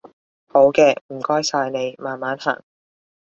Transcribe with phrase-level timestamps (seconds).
[0.47, 2.63] 好嘅，唔該晒你，慢慢行